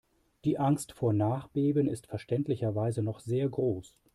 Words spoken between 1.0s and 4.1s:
Nachbeben ist verständlicherweise noch sehr groß.